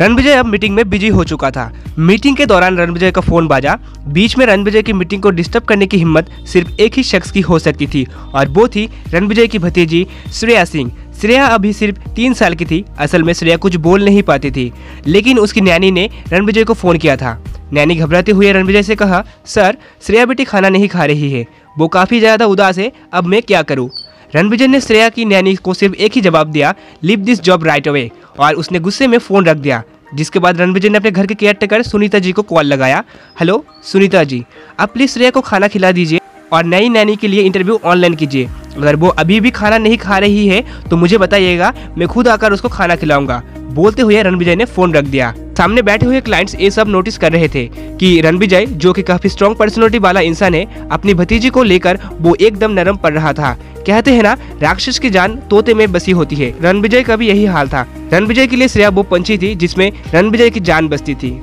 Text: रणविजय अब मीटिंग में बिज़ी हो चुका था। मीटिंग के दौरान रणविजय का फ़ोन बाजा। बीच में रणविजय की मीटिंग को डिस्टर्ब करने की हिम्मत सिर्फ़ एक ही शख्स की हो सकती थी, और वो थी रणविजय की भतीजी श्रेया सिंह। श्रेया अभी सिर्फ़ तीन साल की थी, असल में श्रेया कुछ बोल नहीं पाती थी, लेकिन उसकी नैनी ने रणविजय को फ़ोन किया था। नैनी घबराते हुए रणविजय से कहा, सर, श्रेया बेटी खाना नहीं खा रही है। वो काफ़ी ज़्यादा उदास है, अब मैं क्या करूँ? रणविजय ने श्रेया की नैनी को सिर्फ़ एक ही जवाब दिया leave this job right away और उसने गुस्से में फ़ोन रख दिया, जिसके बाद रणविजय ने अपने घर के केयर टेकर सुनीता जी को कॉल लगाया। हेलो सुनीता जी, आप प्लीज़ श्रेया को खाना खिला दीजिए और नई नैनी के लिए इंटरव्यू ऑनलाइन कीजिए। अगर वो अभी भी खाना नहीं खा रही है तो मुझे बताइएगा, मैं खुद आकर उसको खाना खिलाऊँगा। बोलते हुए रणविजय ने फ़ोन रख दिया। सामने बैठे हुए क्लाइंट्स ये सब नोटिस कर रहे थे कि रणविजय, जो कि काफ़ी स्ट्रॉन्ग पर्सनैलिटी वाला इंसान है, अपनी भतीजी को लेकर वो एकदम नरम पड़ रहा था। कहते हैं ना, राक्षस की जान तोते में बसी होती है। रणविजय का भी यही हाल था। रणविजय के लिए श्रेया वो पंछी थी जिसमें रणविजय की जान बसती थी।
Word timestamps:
रणविजय 0.00 0.32
अब 0.32 0.46
मीटिंग 0.46 0.74
में 0.74 0.88
बिज़ी 0.90 1.08
हो 1.08 1.24
चुका 1.24 1.50
था। 1.50 1.70
मीटिंग 1.98 2.36
के 2.36 2.46
दौरान 2.46 2.76
रणविजय 2.78 3.10
का 3.10 3.20
फ़ोन 3.20 3.46
बाजा। 3.48 3.78
बीच 4.08 4.36
में 4.38 4.44
रणविजय 4.46 4.82
की 4.82 4.92
मीटिंग 4.92 5.22
को 5.22 5.30
डिस्टर्ब 5.30 5.64
करने 5.64 5.86
की 5.86 5.96
हिम्मत 5.96 6.30
सिर्फ़ 6.46 6.80
एक 6.80 6.94
ही 6.94 7.02
शख्स 7.02 7.30
की 7.30 7.40
हो 7.40 7.58
सकती 7.58 7.86
थी, 7.86 8.06
और 8.34 8.48
वो 8.48 8.66
थी 8.68 8.88
रणविजय 9.08 9.46
की 9.46 9.58
भतीजी 9.58 10.06
श्रेया 10.34 10.64
सिंह। 10.64 10.90
श्रेया 11.20 11.46
अभी 11.46 11.72
सिर्फ़ 11.72 12.08
तीन 12.08 12.34
साल 12.34 12.54
की 12.54 12.64
थी, 12.64 12.84
असल 12.98 13.22
में 13.22 13.32
श्रेया 13.32 13.56
कुछ 13.56 13.76
बोल 13.76 14.04
नहीं 14.04 14.22
पाती 14.22 14.50
थी, 14.50 14.72
लेकिन 15.06 15.38
उसकी 15.38 15.60
नैनी 15.60 15.90
ने 15.90 16.08
रणविजय 16.28 16.64
को 16.64 16.74
फ़ोन 16.74 16.98
किया 16.98 17.16
था। 17.16 17.38
नैनी 17.72 17.94
घबराते 17.94 18.32
हुए 18.32 18.52
रणविजय 18.52 18.82
से 18.82 18.94
कहा, 18.94 19.24
सर, 19.46 19.76
श्रेया 20.02 20.26
बेटी 20.26 20.44
खाना 20.44 20.68
नहीं 20.68 20.88
खा 20.88 21.04
रही 21.04 21.30
है। 21.30 21.46
वो 21.78 21.88
काफ़ी 21.88 22.18
ज़्यादा 22.20 22.46
उदास 22.46 22.78
है, 22.78 22.92
अब 23.12 23.24
मैं 23.24 23.42
क्या 23.42 23.62
करूँ? 23.62 23.88
रणविजय 24.34 24.66
ने 24.66 24.80
श्रेया 24.80 25.08
की 25.08 25.24
नैनी 25.24 25.54
को 25.56 25.74
सिर्फ़ 25.74 25.94
एक 25.96 26.12
ही 26.12 26.20
जवाब 26.20 26.46
दिया 26.46 26.74
leave 27.04 27.20
this 27.20 27.40
job 27.40 27.64
right 27.64 27.88
away 27.88 28.10
और 28.38 28.54
उसने 28.54 28.78
गुस्से 28.78 29.06
में 29.06 29.18
फ़ोन 29.18 29.46
रख 29.46 29.56
दिया, 29.56 29.82
जिसके 30.14 30.38
बाद 30.38 30.60
रणविजय 30.60 30.88
ने 30.88 30.98
अपने 30.98 31.10
घर 31.10 31.26
के 31.26 31.34
केयर 31.34 31.54
टेकर 31.54 31.82
सुनीता 31.82 32.18
जी 32.18 32.32
को 32.32 32.42
कॉल 32.42 32.64
लगाया। 32.64 33.02
हेलो 33.40 33.64
सुनीता 33.84 34.24
जी, 34.24 34.44
आप 34.80 34.92
प्लीज़ 34.92 35.10
श्रेया 35.10 35.30
को 35.30 35.40
खाना 35.40 35.68
खिला 35.68 35.92
दीजिए 35.92 36.20
और 36.52 36.64
नई 36.64 36.88
नैनी 36.88 37.16
के 37.16 37.28
लिए 37.28 37.42
इंटरव्यू 37.42 37.80
ऑनलाइन 37.84 38.14
कीजिए। 38.14 38.48
अगर 38.76 38.96
वो 38.96 39.08
अभी 39.10 39.40
भी 39.40 39.50
खाना 39.52 39.78
नहीं 39.78 39.96
खा 39.98 40.18
रही 40.18 40.46
है 40.48 40.64
तो 40.90 40.96
मुझे 40.96 41.18
बताइएगा, 41.18 41.72
मैं 41.98 42.08
खुद 42.08 42.28
आकर 42.28 42.52
उसको 42.52 42.68
खाना 42.68 42.96
खिलाऊँगा। 42.96 43.42
बोलते 43.58 44.02
हुए 44.02 44.22
रणविजय 44.22 44.56
ने 44.56 44.64
फ़ोन 44.66 44.94
रख 44.94 45.04
दिया। 45.04 45.34
सामने 45.58 45.82
बैठे 45.82 46.06
हुए 46.06 46.20
क्लाइंट्स 46.20 46.54
ये 46.54 46.70
सब 46.70 46.88
नोटिस 46.88 47.18
कर 47.18 47.32
रहे 47.32 47.48
थे 47.48 47.64
कि 48.00 48.20
रणविजय, 48.20 48.66
जो 48.66 48.92
कि 48.92 49.02
काफ़ी 49.02 49.30
स्ट्रॉन्ग 49.30 49.56
पर्सनैलिटी 49.56 49.98
वाला 49.98 50.20
इंसान 50.20 50.54
है, 50.54 50.88
अपनी 50.90 51.14
भतीजी 51.14 51.50
को 51.50 51.62
लेकर 51.62 51.98
वो 52.20 52.34
एकदम 52.34 52.70
नरम 52.70 52.96
पड़ 52.96 53.14
रहा 53.14 53.32
था। 53.32 53.56
कहते 53.86 54.10
हैं 54.10 54.22
ना, 54.22 54.36
राक्षस 54.62 54.98
की 54.98 55.10
जान 55.10 55.36
तोते 55.50 55.74
में 55.74 55.92
बसी 55.92 56.12
होती 56.12 56.36
है। 56.36 56.54
रणविजय 56.60 57.02
का 57.02 57.16
भी 57.16 57.28
यही 57.28 57.44
हाल 57.44 57.68
था। 57.68 57.86
रणविजय 58.12 58.46
के 58.46 58.56
लिए 58.56 58.68
श्रेया 58.68 58.88
वो 58.88 59.02
पंछी 59.02 59.38
थी 59.38 59.54
जिसमें 59.54 59.92
रणविजय 60.14 60.50
की 60.50 60.60
जान 60.60 60.88
बसती 60.88 61.14
थी। 61.14 61.40